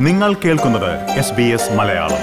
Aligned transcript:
നിങ്ങൾ 0.00 0.30
കേൾക്കുന്നത് 0.42 0.90
S 1.20 1.34
B 1.34 1.46
S 1.54 1.72
Malayalam 1.78 2.22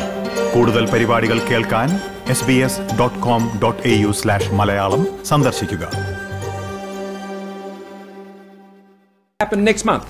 കൂടുതൽ 0.53 0.83
പരിപാടികൾ 0.93 1.39
കേൾക്കാൻ 1.49 1.89
S 2.33 2.45
B 2.47 2.55
S 2.65 2.83
dot 2.99 3.19
com 3.25 3.43
dot 3.63 3.81
A 3.87 3.93
U 3.95 4.11
slash 4.19 4.53
Malayalam 4.59 5.01
സന്ദർശിക്കുക 5.31 5.83
happen 9.39 9.59
next 9.63 9.83
month. 9.85 10.07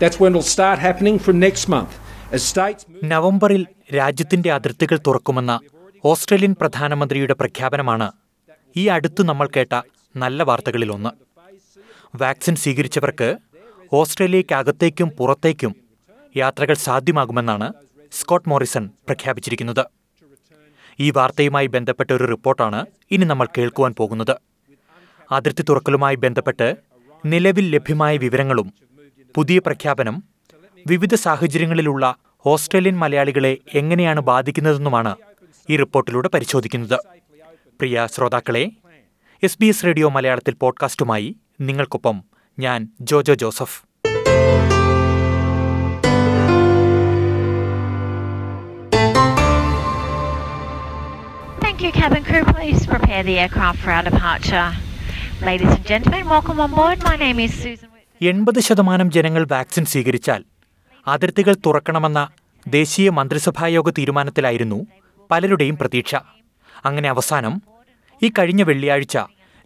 That's 0.00 0.18
when 0.20 0.30
it'll 0.32 0.48
start 0.50 0.78
happening 0.78 1.16
from 1.18 1.36
next 1.38 1.64
month. 1.68 1.92
As 2.32 2.42
states 2.50 2.82
move 2.86 3.02
നവംബറിൽ 3.12 3.62
രാജ്യത്തിന്റെ 3.96 4.50
അതിർത്തികൾ 4.56 4.98
തുറക്കുമെന്ന 5.08 5.54
ഓസ്ട്രേലിയൻ 6.04 6.54
പ്രധാനമന്ത്രിയുടെ 6.60 7.34
പ്രഖ്യാപനമാണ് 7.34 8.08
ഈ 8.76 8.84
അടുത്ത് 8.96 9.22
നമ്മൾ 9.22 9.46
കേട്ട 9.56 9.74
നല്ല 10.14 10.42
വാർത്തകളിലൊന്ന് 10.42 11.10
വാക്സിൻ 12.14 12.56
സ്വീകരിച്ചവർക്ക് 12.62 13.28
ഓസ്ട്രേലിയക്കകത്തേക്കും 13.92 15.10
പുറത്തേക്കും 15.18 15.72
യാത്രകൾ 16.38 16.74
സാധ്യമാകുമെന്നാണ് 16.74 17.72
സ്കോട്ട് 18.12 18.48
മോറിസൺ 18.48 18.84
പ്രഖ്യാപിച്ചിരിക്കുന്നത്. 19.06 19.84
ഈ 21.00 21.10
വാർത്തയുമായി 21.10 21.66
ബന്ധപ്പെട്ട 21.66 22.10
ഒരു 22.12 22.24
റിപ്പോർട്ടാണ് 22.24 22.86
ഇനി 23.10 23.24
നമ്മൾ 23.24 23.46
കേൾക്കുവാൻ 23.58 23.92
പോകുന്നത്. 23.98 24.34
അതിർത്തി 25.32 25.62
തുറക്കലുമായി 25.62 26.14
ബന്ധപ്പെട്ട് 26.14 26.68
നിലവിൽ 27.26 27.66
ലഭ്യമായ 27.74 28.16
വിവരങ്ങളും 28.16 28.68
പുതിയ 29.34 29.58
പ്രഖ്യാപനം 29.58 30.16
വിവിധ 30.86 31.14
സാഹചര്യങ്ങളിലുള്ള 31.14 32.16
ഓസ്ട്രേലിയൻ 32.46 32.96
മലയാളികളെ 32.98 33.52
എങ്ങനെയാണ് 33.74 34.20
ബാധിക്കുന്നതെന്നുമാണ് 34.20 35.12
ഈ 35.70 35.76
റിപ്പോർട്ടിലൂടെ 35.76 36.28
പരിശോധിക്കുന്നത്. 36.28 36.98
പ്രിയ 37.80 38.06
ശ്രോതാക്കളെ 38.14 38.64
എസ് 39.42 39.58
ബി 39.60 39.66
എസ് 39.66 39.84
റേഡിയോ 39.86 40.08
മലയാളത്തിൽ 40.08 40.54
പോഡ്കാസ്റ്റുമായി 40.54 41.36
നിങ്ങൾക്കൊപ്പം 41.60 42.16
ഞാൻ 42.58 42.88
Jojo 43.00 43.34
Joseph. 43.34 43.78
Thank 51.80 51.94
you, 51.94 52.02
cabin 52.02 52.24
crew. 52.24 52.44
Please 52.46 52.84
prepare 52.84 53.22
the 53.22 53.38
aircraft 53.38 53.78
for 53.78 53.90
our 53.90 54.02
departure. 54.02 54.64
Ladies 55.40 55.68
and 55.68 55.84
gentlemen, 55.84 56.24
welcome 56.26 56.58
on 56.58 56.70
board. 56.70 56.96
My 57.00 57.14
name 57.16 57.38
is 57.40 57.52
Susan. 57.56 57.88
എൺപത് 58.20 58.60
ശതമാനം 58.60 59.08
ജനങ്ങൾ 59.16 59.42
വാക്സിൻ 59.52 59.84
സ്വീകരിച്ചാൽ 59.84 60.40
അതിർത്തികൾ 61.06 61.54
തുറക്കണമെന്ന 61.66 62.20
ദേശീയ 62.66 63.10
മന്ത്രിസഭായോഗ 63.10 63.92
തീരുമാനത്തിലായിരുന്നു 63.98 64.78
പലരുടെയും 65.30 65.76
പ്രതീക്ഷ 65.82 66.12
അങ്ങനെ 66.84 67.08
അവസാനം 67.08 67.54
ഈ 68.22 68.30
കഴിഞ്ഞ 68.38 68.64
വെള്ളിയാഴ്ച 68.70 69.16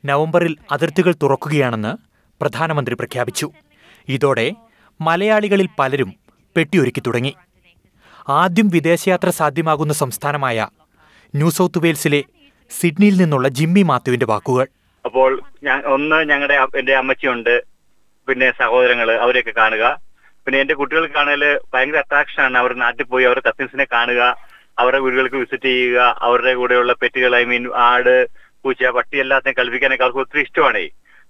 നവംബറിൽ 0.05 0.55
അതിർത്തികൾ 0.77 1.15
തുറക്കുകയാണെന്ന് 1.25 1.95
പ്രധാനമന്ത്രി 2.41 2.97
പ്രഖ്യാപിച്ചു 3.03 3.49
ഇതോടെ 4.09 4.47
മലയാളികളിൽ 5.01 5.71
പലരും 5.81 6.13
പെട്ടിയൊരുക്കി 6.57 7.05
തുടങ്ങി 7.05 7.35
ആദ്യം 8.39 8.71
വിദേശയാത്ര 8.77 9.29
സാധ്യമാകുന്ന 9.41 9.93
സംസ്ഥാനമായ 10.03 10.59
ന്യൂ 11.35 11.49
സൗത്ത് 11.57 11.81
വെയിൽസിലെ 11.83 12.19
സിഡ്നിയിൽ 12.71 13.15
നിന്നുള്ള 13.21 13.47
ജിമ്മി 13.59 13.83
മാത്യുവിന്റെ 13.91 14.27
വാക്കുകൾ. 14.31 14.67
അപ്പോൾ 15.05 15.31
ഒന്ന് 15.95 16.19
ഞങ്ങളുടെ 16.31 16.57
എന്റെ 16.81 16.95
അമ്മച്ചിയുണ്ട് 17.01 17.55
പിന്നെ 18.29 18.49
സഹോദരങ്ങൾ 18.61 19.09
അവരെയൊക്കെ 19.25 19.55
കാണുക. 19.61 19.85
പിന്നെ 20.47 20.59
എന്റെ 20.63 20.75
കുട്ടികൾക്കാണെങ്കിൽ 20.81 21.45
ഭയങ്കര 21.73 21.99
അട്രാക്ഷൻ 22.05 22.41
ആണ്. 22.47 22.57
അവർ 22.63 22.73
നാട്ടിൽ 22.85 23.07
പോയി 23.13 23.25
അവരുടെ 23.29 23.45
കസിൻസിനെ 23.49 23.87
കാണുക 23.95 24.21
അവരുടെ 24.83 25.01
വീടുകൾക്ക് 25.05 25.39
വിസിറ്റ് 25.43 25.69
ചെയ്യുക 25.73 25.99
അവരുടെ 26.27 26.53
കൂടെയുള്ള 26.61 26.93
പെറ്റുകൾ 27.01 27.33
ഐ 27.41 27.45
മീൻ 27.51 27.65
ആട് 27.89 28.15
പൂച്ച 28.65 28.93
പട്ടി 28.97 29.17
എല്ലാത്തിനെയും 29.25 29.59
കളിപ്പിക്കാനൊക്കെ 29.59 30.05
അവർക്ക് 30.07 30.23
ഒത്തിരി 30.25 30.43
ഇഷ്ടമാണേ. 30.47 30.85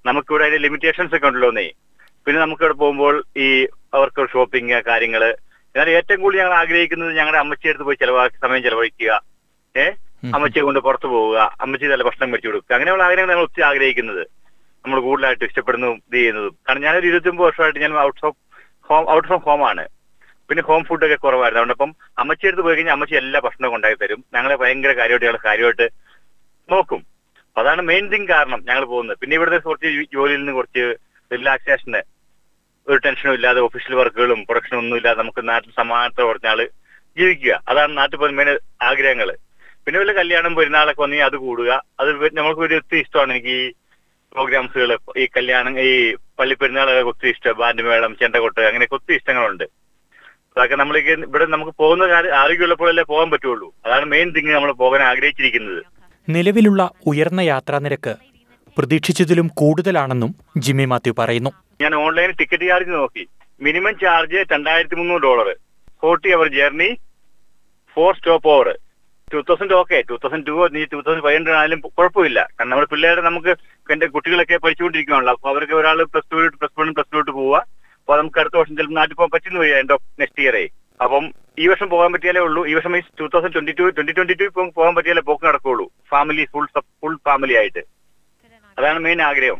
നമുക്കിവിടെ 0.08 0.44
അതിന്റെ 0.46 0.62
ലിമിറ്റേഷൻസ് 0.66 1.14
ഒക്കെ 1.16 1.28
ഉണ്ടല്ലോന്നേ 1.30 1.66
പിന്നെ 2.26 2.38
നമുക്കിവിടെ 2.44 2.76
പോകുമ്പോൾ 2.82 3.14
ഈ 3.46 3.48
അവർക്ക് 3.98 4.30
ഷോപ്പിംഗ് 4.34 4.80
കാര്യങ്ങൾ. 4.90 5.22
എന്നാലും 5.74 5.94
ഏറ്റവും 5.98 6.20
കൂടുതൽ 6.24 6.40
ഞങ്ങൾ 6.42 6.56
ആഗ്രഹിക്കുന്നത് 6.62 7.12
ഞങ്ങളുടെ 7.18 7.40
അമ്മച്ചിയെടുത്ത് 7.44 7.86
പോയി 7.88 7.98
ചെലവാക്കി 8.02 8.36
സമയം 8.44 8.64
ചെലവഴിക്കുക. 8.66 9.12
ഏഹ് 9.76 9.92
അമ്മച്ചിയെ 10.34 10.62
കൊണ്ട് 10.62 10.80
പുറത്തു 10.80 11.06
പോവുക 11.06 11.56
അമ്മച്ചി 11.60 11.86
നല്ല 11.86 12.04
ഭക്ഷണം 12.04 12.30
മേടിച്ചു 12.30 12.48
കൊടുക്കുക. 12.48 12.74
അങ്ങനെയുള്ള 12.74 13.02
ആഗ്രഹങ്ങൾ 13.02 13.32
നമ്മൾ 13.32 13.44
ഒത്തിരി 13.44 13.64
ആഗ്രഹിക്കുന്നത്. 13.66 14.22
നമ്മൾ 14.84 15.00
കൂടുതലായിട്ട് 15.00 15.44
ഇഷ്ടപ്പെടുന്നതും 15.44 15.94
ഇത് 15.94 16.14
ചെയ്യുന്നതും. 16.14 16.58
കാരണം 16.68 16.82
ഞാനൊരു 16.82 17.06
ഇരുപത്തിയൊമ്പത് 17.06 17.46
വർഷമായിട്ട് 17.46 17.80
ഞാൻ 17.80 17.98
out 17.98 18.26
of 18.26 18.36
home 18.82 19.10
out 19.10 19.28
from 19.28 19.38
home 19.38 19.68
ആണ്. 19.68 19.88
പിന്നെ 20.48 20.62
ഹോം 20.62 20.84
ഫുഡൊക്കെ 20.84 21.14
കുറവായിരുന്നു. 21.14 21.60
അതുകൊണ്ട് 21.60 21.72
അപ്പം 21.72 21.90
അമ്മച്ചി 22.18 22.46
എടുത്ത് 22.46 22.62
പോയി 22.62 22.76
കഴിഞ്ഞാൽ 22.76 22.92
അമ്മച്ചി 22.92 23.14
എല്ലാ 23.14 23.40
ഭക്ഷണവും 23.40 23.74
ഉണ്ടാക്കി 23.76 23.96
തരും. 23.96 24.24
ഞങ്ങളെ 24.34 24.56
ഭയങ്കര 24.56 24.92
കാര്യമായിട്ട് 24.92 25.26
ഞങ്ങൾ 25.26 25.38
കാര്യമായിട്ട് 25.44 25.86
നോക്കും. 26.70 27.00
അപ്പൊ 27.48 27.60
അതാണ് 27.62 27.82
മെയിൻ 27.82 28.10
തിങ് 28.12 28.28
കാരണം 28.28 28.64
ഞങ്ങൾ 28.68 28.84
പോകുന്നത്. 28.84 29.18
പിന്നെ 29.20 29.34
ഇവിടുത്തെ 29.36 29.58
കുറച്ച് 29.58 29.88
ജോലിയിൽ 30.12 30.38
നിന്ന് 30.38 30.52
കുറച്ച് 30.52 30.84
റിലാക്സേഷന് 31.32 32.00
ഒരു 32.88 32.96
ടെൻഷനും 32.96 33.34
ഇല്ലാതെ 33.34 33.60
ഒഫീഷ്യൽ 33.60 33.94
വർക്കുകളും 33.94 34.44
പ്രൊഡക്ഷനും 34.44 34.78
ഒന്നും 34.78 34.96
ഇല്ലാതെ 34.96 35.18
നമുക്ക് 35.18 35.48
നാട്ടിൽ 35.48 35.72
സമാനത്തെ 35.76 36.22
പറഞ്ഞാൽ 36.22 36.68
ജീവിക്കുക. 37.16 37.62
അതാണ് 37.68 37.96
നാട്ടിൽ 37.96 38.16
പോകുന്ന 38.16 38.42
മെയിൻ 38.42 38.58
ആഗ്രഹങ്ങൾ. 38.82 39.36
പിന്നെ 39.86 39.98
വല്ല 40.00 40.12
കല്യാണം 40.20 40.52
പെരുന്നാളൊക്കെ 40.56 41.02
വന്നെങ്കിൽ 41.02 41.26
അത് 41.28 41.36
കൂടുക. 41.46 41.70
അത് 42.00 42.10
നമുക്ക് 42.38 42.60
ഒരു 42.66 42.74
ഒത്തിരി 42.80 43.00
ഇഷ്ടമാണ്. 43.04 43.32
എനിക്ക് 43.34 43.54
ഈ 43.60 43.64
പ്രോഗ്രാംസുകൾ 44.34 44.90
ഈ 45.22 45.24
കല്യാണം 45.36 45.74
ഈ 45.86 45.92
പള്ളി 46.38 46.54
പെരുന്നാളൊക്കെ 46.60 47.10
ഒത്തിരി 47.12 47.30
ഇഷ്ടം. 47.34 47.56
ബാൻഡ് 47.60 47.86
മേളം 47.88 48.12
ചെണ്ടകൊട്ട് 48.20 48.60
അങ്ങനെയൊക്കെ 48.68 48.96
ഒത്തിരി 48.98 49.16
ഇഷ്ടങ്ങളുണ്ട്. 49.20 49.64
അതൊക്കെ 50.56 50.76
നമ്മൾ 50.80 50.96
ഇവിടെ 50.98 51.46
നമുക്ക് 51.54 51.72
പോകുന്ന 51.82 52.04
കാര്യം 52.12 52.34
ആരോഗ്യമുള്ളപ്പോഴല്ലേ 52.42 53.04
പോകാൻ 53.12 53.28
പറ്റുള്ളൂ. 53.34 53.68
അതാണ് 53.86 54.06
മെയിൻ 54.14 54.28
തിങ് 54.36 54.52
നമ്മൾ 54.56 54.72
പോകാൻ 54.82 55.02
ആഗ്രഹിച്ചിരിക്കുന്നത്. 55.10 55.82
നിലവിലുള്ള 56.28 56.82
ഉയർന്ന 57.10 57.40
യാത്രാനിരക്ക് 57.52 58.12
പ്രതീക്ഷിച്ചതിലും 58.76 59.46
കൂടുതലാണെന്നും 59.60 60.30
ജിമ്മി 60.64 60.86
മാത്യു 60.92 61.12
പറയുന്നു. 61.20 61.50
ഞാൻ 61.82 61.92
ഓൺലൈനിൽ 62.04 62.34
ടിക്കറ്റ് 62.40 62.66
ചാർജ് 62.70 62.92
നോക്കി. 62.98 63.24
മിനിമം 63.60 63.94
ചാർജ് 64.02 64.38
രണ്ടായിരത്തി 64.52 64.96
മുന്നൂറ് 65.00 65.22
dollar 65.26 65.48
forty 66.02 66.30
hour 66.36 66.46
journey 66.58 66.88
four 67.96 68.12
stop 68.18 68.48
over 68.54 68.68
two 69.32 69.40
thousand 69.48 69.74
okay 69.80 69.98
two 70.08 70.16
thousand 70.22 70.46
to 70.48 70.54
നീ 70.76 70.82
ടൂ 70.92 70.98
തൗസൻഡ് 71.06 71.24
ഫൈവ് 71.26 71.36
ഹൺഡ്രഡ് 71.38 71.58
ആയാലും 71.60 71.80
കുഴപ്പമില്ല. 71.98 72.40
കാരണം 72.56 72.70
നമ്മുടെ 72.70 72.88
പിള്ളേരെ 72.92 73.22
നമുക്ക് 73.28 73.52
എന്റെ 73.94 74.06
കുട്ടികളൊക്കെ 74.06 74.56
പഠിച്ചുകൊണ്ടിരിക്കുകയാണല്ലോ. 74.64 75.32
അപ്പൊ 75.36 75.48
അവർക്ക് 75.52 75.72
ഒരാൾ 75.80 75.98
plus 76.12 76.30
two 76.32 76.36
plus 76.60 76.76
one 76.80 76.90
plus 76.98 77.26
two 77.28 77.32
പോവുക. 77.38 77.56
അപ്പൊ 78.00 78.16
നമുക്ക് 78.20 78.40
അടുത്ത 78.42 78.56
വർഷം 78.60 78.76
ചിലപ്പോൾ 78.76 78.96
നാട്ടിൽ 79.00 79.14
പോകാൻ 79.14 79.30
പറ്റുന്ന 79.34 79.58
വരിക 79.58 79.74
എൻഡ് 79.82 79.92
ഓഫ് 79.96 80.04
നെക്സ്റ്റ് 80.20 80.42
ഇയറേ 80.44 80.64
അപ്പം 81.00 81.24
ഈ 81.58 81.66
വർഷം 81.70 81.88
പോകാൻ 81.92 82.12
പറ്റിയാലേ 82.12 82.40
ഉള്ളൂ. 82.40 82.66
ഈ 82.70 82.74
വർഷം 82.74 82.92
means 82.92 83.12
two 83.20 83.26
thousand 83.34 83.54
twenty 83.54 83.72
two 83.78 83.84
twenty 83.96 84.12
twenty 84.18 84.34
two 84.40 84.44
ഇപ്പം 84.50 84.68
പോകാൻ 84.76 84.94
പറ്റിയാലേ 84.94 85.22
പോക്ക് 85.28 85.44
നടക്കുള്ളൂ 85.46 85.86
ഫാമിലി 86.10 86.44
ഫുൾ 86.52 86.66
ഫുൾ 87.00 87.16
ഫാമിലി 87.28 87.54
ആയിട്ട്. 87.60 87.82
അതാണ് 88.78 88.98
മെയിൻ 88.98 89.22
ആഗ്രഹം. 89.22 89.58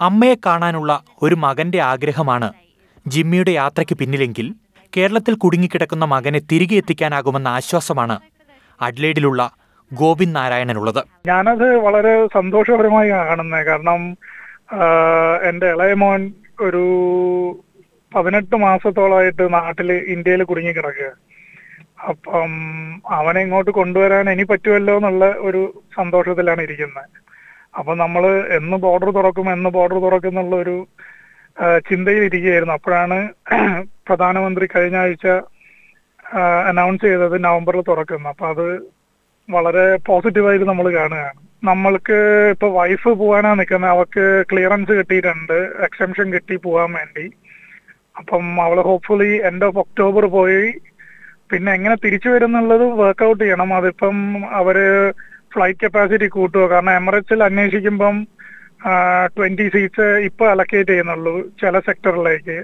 അമ്മയെ 0.00 0.36
കാണാനുള്ള 0.46 0.90
ഒരു 1.22 1.34
മകന്റെ 1.34 1.80
ആഗ്രഹമാണ് 1.92 2.48
ജിമ്മിയുടെ 3.06 3.50
യാത്രയ്ക്ക് 3.50 3.94
പിന്നിലെങ്കിൽ 3.94 4.46
കേരളത്തിൽ 4.96 5.34
കുടുങ്ങിക്കിടക്കുന്ന 5.34 6.04
മകനെ 6.04 6.40
തിരികെ 6.50 6.76
എത്തിക്കാനാകുമെന്ന 6.76 7.48
ആശ്വാസമാണ് 7.48 8.16
അഡ്ലേഡിലുള്ള 8.80 9.42
ഗോവിന്ദ് 9.90 10.36
നാരായണനുള്ളത്. 10.36 11.00
ഞാനത് 11.26 11.66
വളരെ 11.86 12.12
സന്തോഷപരമായി 12.36 13.08
കാണുന്നത് 13.12 13.64
കാരണം 13.66 14.00
എന്റെ 15.48 15.68
ഇളയ 15.74 15.92
മോൻ 16.02 16.20
ഒരു 16.60 16.82
പതിനെട്ട് 18.12 18.56
മാസത്തോളമായിട്ട് 18.64 19.44
നാട്ടിൽ 19.56 19.90
ഇന്ത്യയിൽ 20.14 20.42
കുടുങ്ങിക്കിടക്കുക 20.42 21.10
അപ്പം 22.10 22.52
അവനെ 23.16 23.40
ഇങ്ങോട്ട് 23.42 23.70
കൊണ്ടുവരാൻ 23.70 24.26
ഇനി 24.32 24.44
പറ്റുമല്ലോ 24.50 24.94
എന്നുള്ള 24.98 25.24
ഒരു 25.48 25.60
സന്തോഷത്തിലാണ് 25.98 26.62
ഇരിക്കുന്നത് 26.66 27.18
അപ്പൊ 27.78 27.92
നമ്മൾ 27.94 28.22
എന്ന് 28.58 28.76
ബോർഡർ 28.84 29.10
തുറക്കും 29.16 29.48
എന്ന് 29.52 29.70
ബോർഡർ 29.76 29.98
തുറക്കും 29.98 30.30
എന്നുള്ള 30.32 30.54
ഒരു 30.64 30.76
ചിന്തയിൽ 31.88 32.22
ഇരിക്കുകയായിരുന്നു 32.28 32.74
അപ്പോഴാണ് 32.76 33.18
പ്രധാനമന്ത്രി 34.06 34.66
കഴിഞ്ഞ 34.66 34.96
ആഴ്ച 34.96 35.26
അനൗൺസ് 36.38 37.04
ചെയ്തത് 37.04 37.44
നവംബറിൽ 37.44 37.82
തുറക്കുന്നു. 37.88 38.28
അപ്പൊ 38.28 38.46
അത് 38.48 38.66
വളരെ 39.50 39.98
പോസിറ്റീവായിട്ട് 40.06 40.66
നമ്മൾ 40.66 40.86
കാണുകയാണ്. 40.94 41.40
നമ്മൾക്ക് 41.64 42.18
ഇപ്പൊ 42.50 42.68
വൈഫ് 42.68 43.08
പോകാനാ 43.08 43.54
നിൽക്കുന്നത് 43.54 43.90
അവൾക്ക് 43.90 44.44
ക്ലിയറൻസ് 44.50 44.92
കിട്ടിയിട്ടുണ്ട്. 44.92 45.58
എക്സംഷൻ 45.86 46.32
കിട്ടി 46.32 46.56
പോകാൻ 46.56 46.92
വേണ്ടി. 46.92 47.24
അപ്പം 48.18 48.60
അവൾ 48.60 48.78
ഹോപ്പ്ഫുള്ളി 48.80 49.32
എൻഡ് 49.48 49.64
ഓഫ് 49.64 49.78
ഒക്ടോബർ 49.78 50.26
പോയി. 50.26 50.62
പിന്നെ 51.50 51.72
എങ്ങനെ 51.72 51.96
തിരിച്ചു 52.04 52.28
വരും 52.28 52.52
വരുന്നുള്ളത് 52.52 52.84
വർക്ക്ഔട്ട് 53.00 53.44
ചെയ്യണം. 53.44 53.74
അതിപ്പം 53.74 54.46
അവർ 54.60 54.76
ഫ്ലൈറ്റ് 55.54 55.84
കപ്പാസിറ്റി 55.84 56.26
കൂട്ടുക 56.26 56.64
കാരണം 56.66 56.92
എമിറേറ്റ്സിൽ 56.92 57.42
അന്വേഷിക്കുമ്പം 57.42 58.16
ട്വന്റി 59.36 59.68
സീറ്റ്സ് 59.68 60.06
ഇപ്പൊ 60.28 60.44
അലക്കേറ്റ് 60.50 60.90
ചെയ്യുന്നുള്ളൂ 60.90 61.34
ചില 61.60 61.78
സെക്ടറിലേക്ക് 61.78 62.56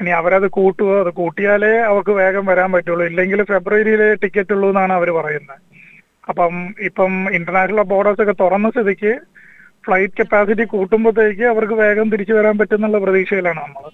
ഇനി 0.00 0.10
അവരത് 0.10 0.50
കൂട്ടുകയോ 0.50 1.04
അത് 1.04 1.12
കൂട്ടിയാലേ 1.14 1.72
അവർക്ക് 1.90 2.10
വേഗം 2.10 2.46
വരാൻ 2.46 2.72
പറ്റുള്ളൂ. 2.72 3.06
ഇല്ലെങ്കിൽ 3.06 3.42
ഫെബ്രുവരിയിലെ 3.44 4.14
ടിക്കറ്റ് 4.14 4.52
ഉള്ളൂ 4.52 4.68
എന്നാണ് 4.68 4.92
അവർ 4.92 5.10
പറയുന്നത്. 5.10 5.58
അപ്പം 6.28 6.74
ഇപ്പം 6.80 7.34
ഇന്റർനാഷണൽ 7.34 7.82
ബോർഡേഴ്സ് 7.82 8.22
ഒക്കെ 8.22 8.34
തുറന്ന 8.40 8.70
സ്ഥിതിക്ക് 8.70 9.12
ഫ്ലൈറ്റ് 9.86 10.18
കപ്പാസിറ്റി 10.20 10.64
കൂട്ടുമ്പോഴത്തേക്ക് 10.64 11.42
അവർക്ക് 11.42 11.74
വേഗം 11.74 12.10
തിരിച്ചു 12.10 12.32
വരാൻ 12.32 12.58
പറ്റുന്നുള്ള 12.58 12.98
പ്രതീക്ഷയിലാണ് 12.98 13.60
നമ്മൾ 13.60 13.90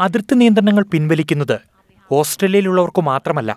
അതിർത്തി 0.00 0.34
നിയന്ത്രണങ്ങൾ 0.34 0.84
പിൻവലിക്കുന്നത് 0.92 1.60
ഓസ്ട്രേലിയയിലുള്ളവർക്ക് 2.12 3.02
മാത്രമല്ല 3.02 3.56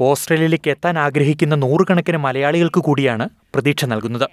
ഓസ്ട്രേലിയയിലേക്ക് 0.00 0.70
എത്താൻ 0.70 0.98
ആഗ്രഹിക്കുന്ന 0.98 1.54
നൂറുകണക്കിന് 1.54 2.16
മലയാളികൾക്ക് 2.16 2.80
കൂടിയാണ് 2.80 3.28
പ്രതീക്ഷ 3.54 3.84
നൽകുന്നത്. 3.84 4.28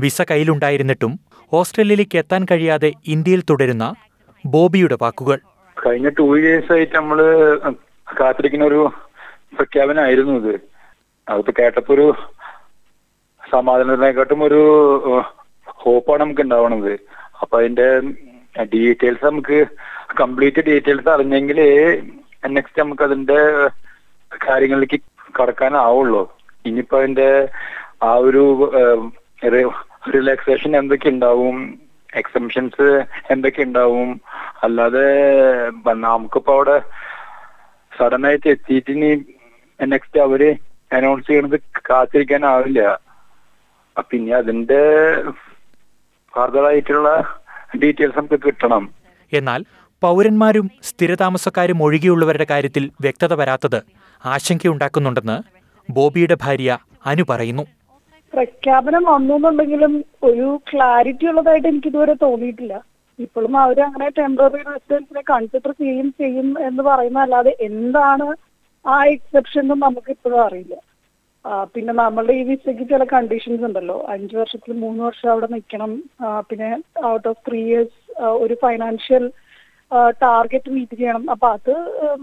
വിസ 0.00 0.22
കയ്യിലുണ്ടായിരുന്നിട്ടും 0.22 1.20
ഓസ്ട്രേലിയയിലേക്ക് 1.52 2.18
എത്താൻ 2.18 2.46
കഴിയാതെ 2.50 2.92
ഇന്ത്യയിൽ 3.06 3.42
തുടരുന്ന 3.50 3.94
ബോബിയുടെ 4.46 4.98
വാക്കുകൾ. 5.02 5.38
കഴിഞ്ഞ 5.86 6.08
ടു 6.18 6.24
ഇയേഴ്സ് 6.38 6.72
ആയിട്ട് 6.72 6.96
നമ്മൾ 6.96 7.18
കാത്തിരിക്കുന്ന 8.06 8.64
ഒരു 8.64 8.80
പ്രഖ്യാപനമായിരുന്നു 9.56 10.34
ഇത്. 10.40 10.54
അതിപ്പോ 11.28 11.52
കേട്ടപ്പോ 11.58 11.92
ഒരു 11.94 12.06
സമാധാനത്തിനെക്കാട്ടും 13.42 14.40
ഒരു 14.44 14.60
ഹോപ്പാണ് 15.82 16.22
നമുക്ക് 16.22 16.42
ഉണ്ടാവണത് 16.42 16.92
അപ്പൊ 17.42 17.54
അതിന്റെ 17.60 17.86
ഡീറ്റെയിൽസ് 18.72 19.24
നമുക്ക് 19.24 19.58
കംപ്ലീറ്റ് 20.20 20.66
ഡീറ്റെയിൽസ് 20.68 21.08
അറിഞ്ഞെങ്കിൽ 21.08 21.58
നെക്സ്റ്റ് 22.50 22.82
നമുക്ക് 22.82 23.02
അതിന്റെ 23.02 23.38
കാര്യങ്ങളിലേക്ക് 24.40 24.98
കടക്കാനാവുള്ളൂ. 25.38 26.22
ഇനിയിപ്പോ 26.64 26.96
അതിന്റെ 27.00 27.28
ആ 28.02 28.12
ഒരു 28.28 28.42
റിലാക്സേഷൻ 30.14 30.76
എന്തൊക്കെ 30.76 31.08
ഉണ്ടാവും 31.08 31.56
എക്സംഷൻസ് 32.20 32.86
എന്തൊക്കെ 33.32 33.62
ഉണ്ടാവും? 33.62 34.20
അല്ലാതെ 34.62 35.06
നമുക്കിപ്പോ 36.04 36.54
അവിടെ 36.56 36.76
സഡൻ 37.92 38.26
ആയിട്ട് 38.26 38.48
എത്തിയിട്ട് 38.48 38.90
ഇനി 38.96 39.10
നെക്സ്റ്റ് 39.80 40.20
അവർ 40.20 40.42
അനൗൺസ് 40.98 41.26
ചെയ്യണത് 41.26 41.58
കാത്തിരിക്കാനാവില്ല 41.90 42.80
പിന്നെ 44.10 44.32
അതിന്റെ 44.40 44.80
ഫർദർ 46.34 46.64
ആയിട്ടുള്ള 46.70 47.08
ഡീറ്റെയിൽസ് 47.82 48.18
നമുക്ക് 48.18 48.38
കിട്ടണം. 48.46 48.84
എന്നാൽ 49.32 49.60
പൗരന്മാരും 50.02 50.66
സ്ഥിരതാമസക്കാരും 50.88 51.82
ഒഴികെയുള്ളവരുടെ 51.82 52.46
കാര്യത്തിൽ 52.50 52.90
വ്യക്തത 53.00 53.34
വരാത്തത് 53.40 53.80
ആശങ്കയുണ്ടാക്കുന്നുണ്ടെന്ന് 54.24 55.38
ബോബിയുടെ 55.88 56.36
ഭാര്യ 56.44 56.78
അനു 57.06 57.24
പറയുന്നു. 57.30 57.64
പ്രഖ്യാപനം 58.32 59.04
വന്നു 59.12 59.34
എന്നുണ്ടെങ്കിലും 59.38 59.92
ഒരു 60.28 60.48
ക്ലാരിറ്റി 60.70 61.26
ഉള്ളതായിട്ട് 61.30 61.68
എനിക്ക് 61.72 61.90
ഇതുവരെ 61.92 62.14
തോന്നിയിട്ടില്ല. 62.24 62.74
ഇപ്പോഴും 63.18 63.54
അവർ 63.64 63.78
അങ്ങനെ 63.86 64.08
ടെമ്പററി 64.18 64.62
റെസിഡൻസിനെ 64.72 65.22
കൺസിഡർ 65.30 65.72
ചെയ്യും 65.82 66.08
ചെയ്യും 66.20 66.48
എന്ന് 66.68 66.82
പറയുന്നതല്ലാതെ 66.88 67.52
എന്താണ് 67.68 68.26
ആ 68.84 68.96
എക്സെപ്ഷൻ 69.14 69.62
എന്ന് 69.64 69.76
നമുക്ക് 69.86 70.10
ഇപ്പോഴും 70.16 70.40
അറിയില്ല 70.46 70.76
പിന്നെ 71.74 71.92
നമ്മളുടെ 72.00 72.34
ഈ 72.40 72.42
വിസയ്ക്ക് 72.48 72.84
ചില 72.92 73.02
കണ്ടീഷൻസ് 73.12 73.64
ഉണ്ടല്ലോ. 73.68 73.96
അഞ്ചു 74.14 74.34
വർഷത്തിൽ 74.38 74.72
മൂന്ന് 74.84 75.00
വർഷം 75.06 75.28
അവിടെ 75.32 75.48
നിൽക്കണം. 75.54 75.92
പിന്നെ 76.48 76.70
ഔട്ട് 77.12 77.28
ഓഫ് 77.32 77.42
ത്രീ 77.48 77.60
ഇയേഴ്സ് 77.68 77.98
ഒരു 78.44 78.54
ഫൈനാൻഷ്യൽ 78.64 79.24
ടാർഗറ്റ് 80.24 80.72
മീറ്റ് 80.76 80.96
ചെയ്യണം. 81.00 81.24
അപ്പൊ 81.34 81.48
അത് 81.56 81.72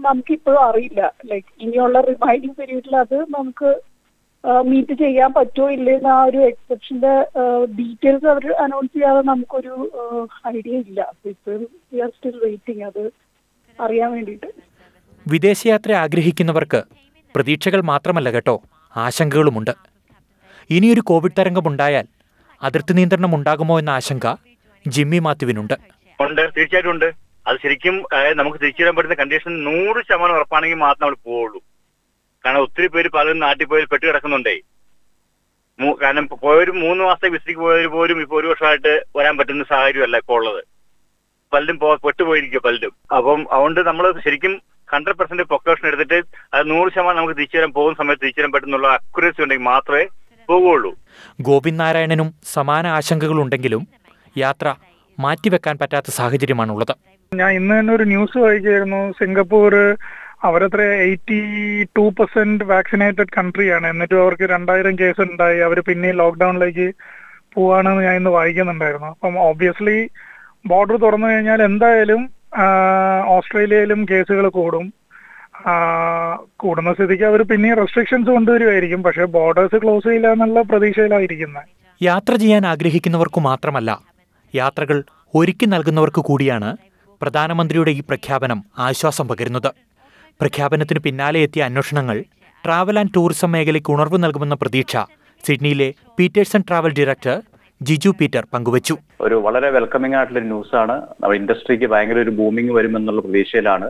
നമുക്ക് 0.06 0.32
ഇപ്പോഴും 0.38 0.62
അറിയില്ല. 0.68 1.02
ലൈക്ക് 1.30 1.48
ഇനിയുള്ള 1.64 2.00
റിമൈൻഡിങ് 2.10 2.56
പീരീഡിൽ 2.60 2.96
അത് 3.04 3.16
നമുക്ക് 3.36 3.70
മീറ്റ് 4.44 4.92
ചെയ്യാൻ 4.92 5.32
പറ്റുമോ 5.32 5.70
ഇല്ലെന്ന് 5.70 6.08
ആ 6.08 6.24
ഒരു 6.24 6.36
എക്സെപ്ഷന്റെ 6.36 7.12
ഡീറ്റെയിൽസ് 7.78 8.26
അവർ 8.26 8.52
അനൗൺസ് 8.52 8.96
ചെയ്യാതെ 8.96 9.22
നമുക്കൊരു 9.22 9.74
ഐഡിയ 10.48 10.78
ഇല്ല. 10.78 11.00
അപ്പൊ 11.00 11.52
വി 11.92 12.00
ആർ 12.00 12.08
സ്റ്റിൽ 12.08 12.36
വെയിറ്റിംഗ് 12.44 12.84
അത് 12.84 13.10
അറിയാൻ 13.80 14.12
വേണ്ടിയിട്ട്. 14.12 14.46
വിദേശയാത്ര 15.28 15.92
ആഗ്രഹിക്കുന്നവർക്ക് 15.92 16.82
പ്രതീക്ഷകൾ 17.34 17.80
മാത്രമല്ല 17.80 18.30
കേട്ടോ. 18.30 18.62
ആശങ്കകളുമുണ്ട്. 18.96 19.70
ഇനിയൊരു 20.70 21.00
കോവിഡ് 21.00 21.38
തരംഗമുണ്ടായാൽ 21.38 22.06
അതിർത്തി 22.62 22.92
നിയന്ത്രണം 22.92 23.34
ഉണ്ടാകുമോ 23.34 23.78
എന്ന 23.78 23.90
ആശങ്ക 23.90 24.34
ജിമ്മി 24.88 25.18
മാത്യുവിനുണ്ട്. 25.18 25.74
ഉണ്ട്. 26.20 26.50
തീർച്ചയായിട്ടും 26.56 26.90
ഉണ്ട്. 26.90 27.12
അത് 27.46 27.56
ശരിക്കും 27.62 28.04
നമുക്ക് 28.32 28.58
തിരിച്ചു 28.58 28.82
വരാൻ 28.82 28.96
പറ്റുന്ന 28.96 29.14
കണ്ടീഷൻ 29.14 29.64
നൂറ് 29.64 29.96
ശതമാനം 29.96 30.34
ഉറപ്പാണെങ്കിൽ 30.34 30.76
മാത്രം 30.76 31.02
നമ്മൾ 31.02 31.16
പോവുള്ളൂ. 31.24 31.60
കാരണം 32.46 32.60
ഒത്തിരി 32.60 32.86
പേര് 32.86 33.08
പലരും 33.08 33.38
നാട്ടിൽ 33.38 33.64
പോയി 33.64 33.84
പെട്ട് 33.84 34.06
കിടക്കുന്നുണ്ടേ. 34.06 34.60
മൂ- 35.80 35.96
കാരണം 36.02 36.28
പോയൊരു 36.28 36.70
മൂന്ന് 36.70 37.04
മാസത്തെ 37.04 37.28
വിസിറ്റിക്ക് 37.28 37.60
പോയവർ 37.60 37.86
പോലും 37.86 38.20
ഇപ്പൊ 38.20 38.40
ഒരു 38.40 38.46
വർഷമായിട്ട് 38.46 39.04
വരാൻ 39.16 39.38
പറ്റുന്ന 39.38 39.64
സാഹചര്യമല്ല 39.64 40.16
ഇപ്പോൾ 40.16 40.34
ഉള്ളത്. 40.34 40.64
പലരും 41.52 41.78
പെട്ടുപോയിരിക്കും 41.78 42.60
പലരും. 42.64 42.92
അപ്പം 43.16 43.46
അതുകൊണ്ട് 43.52 43.80
നമ്മൾ 43.80 44.20
ശരിക്കും 44.24 44.62
ഹൺഡ്രഡ് 44.92 45.14
പെർസെന്റ് 45.14 45.42
പ്രൊക്കോഷൻ 45.42 45.86
എടുത്തിട്ട് 45.86 46.22
അത് 46.54 46.70
നൂറ് 46.70 46.92
ശതമാനം 46.92 47.16
നമുക്ക് 47.16 47.36
തിരിച്ചു 47.36 47.56
തരാൻ 47.56 47.72
പോകുന്ന 47.72 47.98
സമയത്ത് 47.98 48.22
തിരിച്ചു 48.22 48.40
തരാൻ 48.40 48.52
പറ്റുന്നുള്ള 48.52 48.88
അക്യുറസി 48.88 49.42
ഉണ്ടെങ്കിൽ 49.42 49.64
മാത്രമേ 49.64 50.06
പോവുകയുള്ളൂ. 50.48 50.94
ഗോവിന്ദ് 51.40 51.80
നാരായണനും 51.80 52.34
സമാന 52.52 52.86
ആശങ്കകളുണ്ടെങ്കിലും 52.86 53.88
യാത്ര 54.38 54.74
മാറ്റിവെക്കാൻ 55.20 55.78
പറ്റാത്ത 55.78 56.06
സാഹചര്യമാണുള്ളത്. 56.10 56.96
ഞാൻ 57.34 57.50
ഇന്ന് 57.52 57.80
തന്നെ 57.80 57.94
ഒരു 57.94 58.02
ന്യൂസ് 58.02 58.38
വായിക്കായിരുന്നു 58.38 59.12
സിംഗപ്പൂർ 59.12 59.96
അവരത്ര 60.48 60.82
എയ്റ്റി 61.06 61.38
ടു 61.96 62.04
പെർസെന്റ് 62.18 62.64
വാക്സിനേറ്റഡ് 62.72 63.34
കൺട്രിയാണ് 63.36 63.86
എന്നിട്ടും 63.92 64.22
അവർക്ക് 64.24 64.46
രണ്ടായിരം 64.54 64.94
കേസ് 65.02 65.22
ഉണ്ടായി 65.26 65.58
അവർ 65.68 65.78
പിന്നെ 65.88 66.10
ലോക്ക്ഡൌണിലേക്ക് 66.20 66.86
പോവാണെന്ന് 67.54 68.02
ഞാൻ 68.06 68.14
ഇന്ന് 68.20 68.32
വായിക്കുന്നുണ്ടായിരുന്നു. 68.38 69.10
അപ്പം 69.14 69.34
ഓബിയസ്ലി 69.48 69.98
ബോർഡർ 70.70 70.96
തുറന്നു 71.04 71.26
കഴിഞ്ഞാൽ 71.32 71.60
എന്തായാലും 71.68 72.22
ഓസ്ട്രേലിയയിലും 73.36 74.00
കേസുകൾ 74.10 74.46
കൂടും. 74.58 74.86
കൂടുന്ന 76.62 76.90
സ്ഥിതിക്ക് 76.96 77.24
അവർ 77.30 77.40
പിന്നെ 77.50 77.68
റെസ്ട്രിക്ഷൻസ് 77.80 78.30
കൊണ്ടുവരുമായിരിക്കും 78.36 79.00
പക്ഷെ 79.06 79.24
ബോർഡേഴ്സ് 79.36 79.78
ക്ലോസ് 79.82 80.06
ചെയ്യില്ല 80.08 80.32
എന്നുള്ള 80.34 80.62
പ്രതീക്ഷയിലായിരിക്കുന്നത് 80.72 81.68
യാത്ര 82.00 82.34
ചെയ്യാൻ 82.42 82.64
ആഗ്രഹിക്കുന്നവർക്ക് 82.72 83.40
മാത്രമല്ല 83.50 83.90
യാത്രകൾ 84.54 84.98
ഒരുക്കി 85.40 85.66
നൽകുന്നവർക്ക് 85.74 86.22
കൂടിയാണ് 86.28 86.70
പ്രധാനമന്ത്രിയുടെ 87.20 87.92
ഈ 87.98 88.00
പ്രഖ്യാപനം 88.08 88.60
ആശ്വാസം 88.86 89.26
പകരുന്നത്. 89.30 89.70
പ്രഖ്യാപനത്തിന് 90.40 91.00
പിന്നാലെ 91.06 91.38
എത്തിയ 91.46 91.62
അന്വേഷണങ്ങൾ 91.68 92.16
ട്രാവൽ 92.64 92.96
ആൻഡ് 93.00 93.14
ടൂറിസം 93.16 93.50
മേഖലയ്ക്ക് 93.54 93.90
ഉണർവ് 93.94 94.18
നൽകുമെന്ന 94.24 94.56
പ്രതീക്ഷ 94.62 94.96
സിഡ്നിയിലെ 95.44 95.88
Peterson 96.18 96.62
travel 96.68 96.92
director 96.98 97.36
Jiju 97.80 98.10
Peter 98.18 98.44
പങ്കുവച്ചു. 98.54 98.94
ഒരു 99.26 99.36
വളരെ 99.46 99.68
വെൽക്കമിംഗ് 99.76 100.16
ആയിട്ടുള്ള 100.18 100.42
ന്യൂസ് 100.50 100.74
ആണ് 100.82 100.96
നമ്മുടെ 101.20 101.38
ഇൻഡസ്ട്രിക്ക് 101.40 101.86
ഭയങ്കര 101.92 102.18
ഒരു 102.26 102.32
ബൂമിംഗ് 102.40 102.72
വരുമെന്നുള്ള 102.78 103.22
പ്രതീക്ഷയിലാണ് 103.26 103.88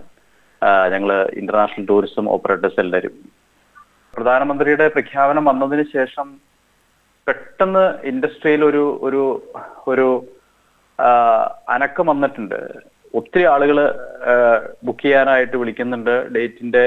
ഞങ്ങൾ 0.92 1.10
ഇന്റർനാഷണൽ 1.40 1.84
ടൂറിസം 1.90 2.26
ഓപ്പറേറ്റേഴ്സ് 2.34 2.80
എല്ലാവരും. 2.84 3.14
പ്രധാനമന്ത്രിയുടെ 4.14 4.86
പ്രഖ്യാപനം 4.94 5.44
വന്നതിന് 5.50 5.84
ശേഷം 5.96 6.26
പെട്ടെന്ന് 7.26 7.84
ഇൻഡസ്ട്രിയിൽ 8.10 8.62
ഒരു 8.70 8.84
ഒരു 9.06 9.22
ഒരു 9.92 10.06
അനക്കം 11.74 12.06
വന്നിട്ടുണ്ട്. 12.12 12.58
ഒത്തിരി 13.14 13.44
ആളുകൾ 13.44 13.78
ബുക്ക് 14.84 15.04
ചെയ്യാനായിട്ട് 15.04 15.56
വിളിക്കുന്നുണ്ട്. 15.56 16.14
ഡേറ്റിന്റെ 16.34 16.84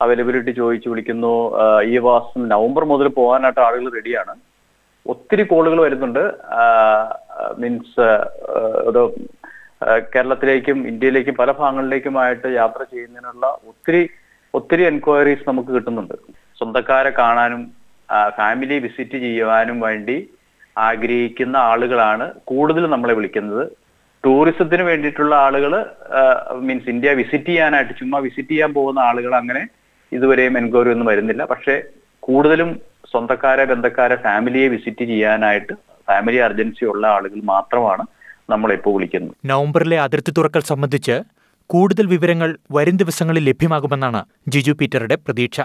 അവൈലബിലിറ്റി 0.00 0.50
ചോദിച്ച് 0.50 0.88
വിളിക്കുന്നു. 0.88 1.34
ഈ 1.82 1.98
മാസം 1.98 2.48
നവംബർ 2.48 2.84
മുതൽ 2.84 3.08
പോകാനായിട്ട് 3.08 3.60
ആളുകൾ 3.60 3.86
റെഡിയാണ്. 3.94 4.34
ഒത്തിരി 5.06 5.42
കോളുകൾ 5.42 5.80
വരുന്നുണ്ട്. 5.80 6.22
മീൻസ് 7.58 8.06
ഒരു 8.88 9.02
കേരളത്തിലേക്കും 10.14 10.78
ഇന്ത്യയിലേക്കും 10.86 11.34
പല 11.34 11.50
ഭാഗങ്ങളിലേക്കുമായിട്ട് 11.52 12.48
യാത്ര 12.54 12.82
ചെയ്യുന്നതിനുള്ള 12.82 13.46
ഒത്തിരി 13.70 14.08
ഒത്തിരി 14.54 14.82
എൻക്വയറീസ് 14.82 15.48
നമുക്ക് 15.48 15.68
കിട്ടുന്നുണ്ട്. 15.68 16.14
സ്വന്തക്കാരെ 16.58 17.10
കാണാനും 17.10 17.62
ഫാമിലി 18.36 18.78
വിസിറ്റ് 18.78 19.18
ചെയ്യുവാനും 19.24 19.80
വേണ്ടി 19.80 20.16
ആഗ്രഹിക്കുന്ന 20.78 21.56
ആളുകളാണ് 21.56 22.26
കൂടുതൽ 22.44 22.86
നമ്മളെ 22.90 23.14
വിളിക്കുന്നത്. 23.14 23.64
ടൂറിസത്തിന് 24.24 24.82
വേണ്ടിയിട്ടുള്ള 24.82 25.34
ആളുകൾ 25.46 25.72
മീൻസ് 26.66 26.90
ഇന്ത്യ 26.94 27.10
വിസിറ്റ് 27.20 27.50
ചെയ്യാനായിട്ട് 27.50 27.92
ചുമ്മാ 28.00 28.18
വിസിറ്റ് 28.26 28.48
ചെയ്യാൻ 28.48 28.70
പോകുന്ന 28.78 29.00
ആളുകൾ 29.08 29.32
അങ്ങനെ 29.40 29.62
ഇതുവരെയും 30.12 30.58
എൻക്വയറി 30.60 30.90
ഒന്നും 30.94 31.08
വരുന്നില്ല. 31.12 31.44
പക്ഷേ 31.44 31.74
കൂടുതലും 32.26 32.70
സ്വന്തക്കാരെ 33.12 33.64
ബന്ധക്കാരെ 33.72 34.16
ഫാമിലിയെ 34.26 34.68
വിസിറ്റ് 34.74 35.04
ചെയ്യാനായിട്ട് 35.04 35.72
ഫാമിലി 36.08 36.38
അർജൻസി 36.46 36.84
ഉള്ള 36.84 37.06
ആളുകൾ 37.16 37.40
മാത്രമാണ് 37.54 38.04
നമ്മൾ 38.50 38.72
ഇപ്പോൾ 38.72 38.94
വിളിക്കുന്നത്. 38.96 39.34
നവംബറിലെ 39.52 39.98
അതിർത്തി 40.06 40.32
തുറക്കൽ 40.38 40.60
സംബന്ധിച്ച് 40.72 41.16
കൂടുതൽ 41.72 42.06
വിവരങ്ങൾ 42.06 42.50
വരും 42.76 42.96
ദിവസങ്ങളിൽ 42.96 43.44
ലഭ്യമാകുമെന്നാണ് 43.50 44.20
ജിജു 44.48 44.72
പീറ്ററുടെ 44.80 45.16
പ്രതീക്ഷ. 45.26 45.60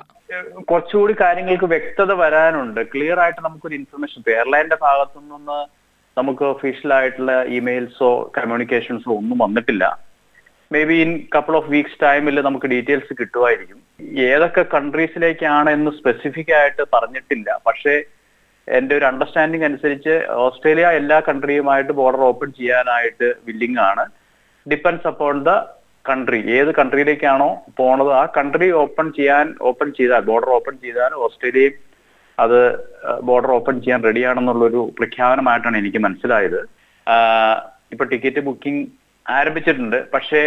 കുറച്ചുകൂടി 0.70 1.14
കാര്യങ്ങൾക്ക് 1.22 1.66
വ്യക്തത 1.66 2.12
വരാനുണ്ട്. 2.24 2.82
ക്ലിയർ 2.94 3.20
ആയിട്ട് 3.24 3.42
നമുക്കൊരു 3.48 3.76
ഇൻഫർമേഷൻ 3.82 4.32
എയർലൈനിന്റെ 4.36 4.78
ഭാഗത്തു 4.86 5.20
നിന്ന് 5.20 5.60
നമുക്ക് 6.18 6.44
ഒഫീഷ്യലായിട്ടുള്ള 6.44 7.44
ഇമെയിൽസോ 7.58 8.32
കമ്മ്യൂണിക്കേഷൻസോ 8.38 9.12
ഒന്നും 9.18 9.38
വന്നിട്ടില്ല. 9.38 9.84
May 10.72 10.84
be 10.84 10.94
in 10.94 11.12
couple 11.36 11.56
of 11.56 11.70
weeks 11.70 12.00
ടൈമിൽ 12.04 12.42
നമുക്ക് 12.42 12.66
ഡീറ്റെയിൽസ് 12.66 13.14
കിട്ടുമായിരിക്കും. 13.20 13.80
ഏതൊക്കെ 14.18 14.64
കൺട്രീസിലേക്കാണ് 14.74 15.70
എന്ന് 15.70 15.92
സ്പെസിഫിക് 15.92 16.54
ആയിട്ട് 16.54 16.84
പറഞ്ഞിട്ടില്ല. 16.94 17.60
പക്ഷേ 17.68 18.04
എന്റെ 18.68 18.98
ഒരു 18.98 19.06
അണ്ടർസ്റ്റാൻഡിംഗ് 19.06 19.66
അനുസരിച്ച് 19.66 20.26
ഓസ്ട്രേലിയ 20.46 20.88
എല്ലാ 21.02 21.20
കൺട്രിയുമായിട്ട് 21.20 21.92
ബോർഡർ 21.92 22.22
ഓപ്പൺ 22.32 22.52
ചെയ്യാനായിട്ട് 22.52 23.34
വില്ലിംഗ് 23.48 23.80
ആണ്. 23.80 24.06
ഡിപ്പെൻസ് 24.66 25.08
അപ്പോൺ 25.08 25.44
ദ 25.44 25.54
കൺട്രി 26.10 26.40
ഏത് 26.58 26.72
കൺട്രിയിലേക്കാണോ 26.76 27.50
പോണത് 27.78 28.12
ആ 28.12 28.26
കൺട്രി 28.38 28.72
ഓപ്പൺ 28.84 29.12
ചെയ്യാൻ 29.18 29.56
ഓപ്പൺ 29.62 29.94
ചെയ്താൽ 29.98 30.20
ബോർഡർ 30.20 30.50
ഓപ്പൺ 30.50 30.76
ചെയ്താൽ 30.84 31.14
ഓസ്ട്രേലിയയും 31.26 31.91
അത് 32.40 32.60
ബോർഡർ 33.24 33.52
ഓപ്പൺ 33.52 33.82
ചെയ്യാൻ 33.82 34.04
റെഡിയാണെന്നുള്ളൊരു 34.04 34.94
പ്രഖ്യാപനമായിട്ടാണ് 34.98 35.78
എനിക്ക് 35.78 35.98
മനസ്സിലായത്. 35.98 36.60
ഇപ്പൊ 37.92 38.06
ടിക്കറ്റ് 38.06 38.40
ബുക്കിംഗ് 38.40 38.88
ആരംഭിച്ചിട്ടുണ്ട്. 39.26 40.12
പക്ഷേ 40.14 40.42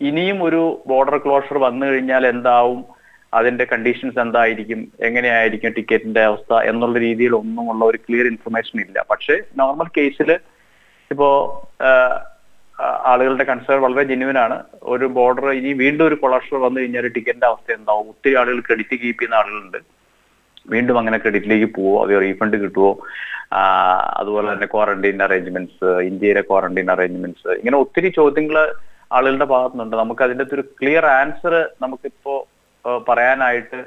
ഇനിയും 0.00 0.38
ഒരു 0.44 0.82
ബോർഡർ 0.86 1.16
ക്ലോഷർ 1.18 1.58
വന്നു 1.58 1.86
കഴിഞ്ഞാൽ 1.86 2.26
എന്താവും? 2.26 2.84
അതിന്റെ 3.32 3.64
കണ്ടീഷൻസ് 3.64 4.18
എന്തായിരിക്കും? 4.18 4.92
എങ്ങനെയായിരിക്കും 5.00 5.72
ടിക്കറ്റിന്റെ 5.76 6.22
അവസ്ഥ? 6.24 6.52
എന്നുള്ള 6.70 6.98
രീതിയിൽ 6.98 7.34
ഒന്നും 7.34 7.70
ഉള്ള 7.70 7.84
ഒരു 7.84 7.98
ക്ലിയർ 8.06 8.26
ഇൻഫർമേഷൻ 8.26 8.80
ഇല്ല. 8.80 9.04
പക്ഷേ 9.10 9.36
നോർമൽ 9.56 9.88
കേസിൽ 9.98 10.30
ഇപ്പോ 11.10 11.28
ആളുകളുടെ 12.82 13.44
കൺസേൺ 13.44 13.80
വളരെ 13.80 14.02
ജെന്യുവൻ 14.02 14.38
ആണ്. 14.38 14.56
ഒരു 14.82 15.06
ബോർഡർ 15.06 15.50
ഇനി 15.50 15.72
വീണ്ടും 15.72 16.06
ഒരു 16.06 16.14
കൊളാഷർ 16.14 16.56
വന്നു 16.56 16.80
കഴിഞ്ഞാൽ 16.80 17.08
ടിക്കറ്റിന്റെ 17.08 17.46
അവസ്ഥ 17.46 17.72
എന്താവും? 17.72 18.06
ഒത്തിരി 18.08 18.34
ആളുകൾ 18.40 18.60
ക്രെഡിറ്റ് 18.60 18.96
കീപ്പ് 19.02 19.20
ചെയ്യുന്ന 19.20 19.40
ആളുകളുണ്ട്. 19.40 19.78
വീണ്ടും 20.72 20.98
അങ്ങനെ 21.00 21.18
ക്രെഡിറ്റിലേക്ക് 21.18 21.68
പോവോ? 21.76 21.94
അതോ 22.04 22.20
റീഫണ്ട് 22.24 22.56
കിട്ടുമോ 22.62 22.90
അതുപോലെ 24.20 24.46
തന്നെ 24.52 24.66
ക്വാറന്റൈൻ 24.74 25.18
അറേഞ്ച്മെന്റ്സ് 25.26 25.90
ഇന്ത്യയിലെ 26.10 26.42
ക്വാറന്റൈൻ 26.50 26.88
അറേഞ്ച്മെന്റ്സ് 26.94 27.50
ഇങ്ങനെ 27.58 27.76
ഒത്തിരി 27.84 28.08
ചോദ്യങ്ങൾ 28.18 28.56
ആളുകളുടെ 29.16 29.46
ഭാഗത്തുനിന്നുണ്ട്. 29.52 29.96
നമുക്ക് 30.02 30.22
അതിന്റെ 30.26 30.44
ഒരു 30.56 30.64
ക്ലിയർ 30.78 31.06
ആൻസർ 31.18 31.54
നമുക്കിപ്പോ 31.82 32.34
പറയാനായിട്ട് 33.08 33.80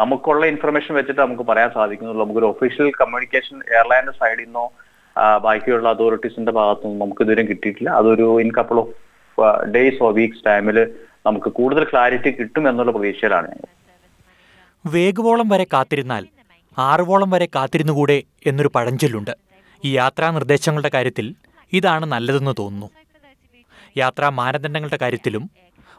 നമുക്കുള്ള 0.00 0.44
ഇൻഫർമേഷൻ 0.52 0.92
വെച്ചിട്ട് 0.94 1.20
നമുക്ക് 1.20 1.46
പറയാൻ 1.50 1.70
സാധിക്കുന്നുള്ളൂ. 1.78 2.22
നമുക്കൊരു 2.24 2.50
ഒഫീഷ്യൽ 2.52 2.90
കമ്മ്യൂണിക്കേഷൻ 3.00 3.56
എയർലൈന്റെ 3.74 4.12
സൈഡിൽ 4.20 4.44
നിന്നോ 4.44 4.66
ബാക്കിയുള്ള 5.46 5.88
അതോറിറ്റീസിന്റെ 5.94 6.52
ഭാഗത്തു 6.58 6.84
നിന്നും 6.84 7.02
നമുക്ക് 7.04 7.22
ഇതുവരെ 7.24 7.42
കിട്ടിയിട്ടില്ല. 7.48 7.90
അതൊരു 8.00 8.28
in 8.44 8.50
couple 8.58 8.78
of 8.82 8.94
days 9.74 10.02
or 10.06 10.12
weeks 10.20 10.46
ടൈമിൽ 10.46 10.78
നമുക്ക് 11.26 11.48
കൂടുതൽ 11.58 11.84
ക്ലാരിറ്റി 11.92 12.30
കിട്ടും 12.30 12.64
എന്നുള്ള 12.68 12.92
പ്രതീക്ഷയിലാണ് 12.96 13.48
ഞങ്ങൾ. 13.52 13.70
വേഗവോളം 14.86 15.48
വരെ 15.48 15.64
കാത്തിരുന്നാൽ 15.64 16.26
ആറുവോളം 16.78 17.30
വരെ 17.30 17.46
കാത്തിരുന്നുകൂടെ 17.46 18.22
എന്നൊരു 18.46 18.70
പഴഞ്ചൊല്ലുണ്ട്. 18.74 19.30
ഈ 19.84 19.96
യാത്രാ 19.96 20.30
നിർദ്ദേശങ്ങളുടെ 20.30 20.90
കാര്യത്തിൽ 20.94 21.34
ഇതാണ് 21.72 22.06
നല്ലതെന്ന് 22.06 22.54
തോന്നുന്നു. 22.58 22.90
യാത്രാ 23.96 24.28
മാനദണ്ഡങ്ങളുടെ 24.28 24.98
കാര്യത്തിലും 25.02 25.50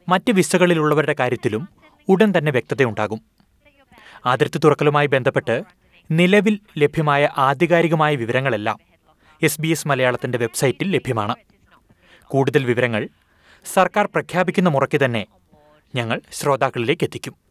മറ്റ് 0.10 0.32
വിസകളിലുള്ളവരുടെ 0.32 1.16
കാര്യത്തിലും 1.20 1.70
ഉടൻ 2.10 2.34
തന്നെ 2.38 2.52
വ്യക്തതയുണ്ടാകും 2.52 3.22
അതിർത്തി 4.26 4.58
തുറക്കലുമായി 4.58 5.08
ബന്ധപ്പെട്ട് 5.08 5.64
നിലവിൽ 6.12 6.60
ലഭ്യമായ 6.78 7.30
ആധികാരികമായ 7.38 8.16
വിവരങ്ങളെല്ലാം 8.16 8.80
എസ് 9.44 9.62
ബി 9.62 9.68
എസ് 9.68 9.88
മലയാളത്തിന്റെ 9.88 10.38
വെബ്സൈറ്റിൽ 10.38 10.92
ലഭ്യമാണ്. 10.92 11.36
കൂടുതൽ 12.28 12.66
വിവരങ്ങൾ 12.66 13.10
സർക്കാർ 13.74 14.06
പ്രഖ്യാപിക്കുന്ന 14.06 14.70
മുറയ്ക്ക് 14.70 15.06
തന്നെ 15.06 15.26
ഞങ്ങൾ 15.96 16.22
ശ്രോതാക്കളിലേക്ക് 16.32 17.04
എത്തിക്കും. 17.04 17.51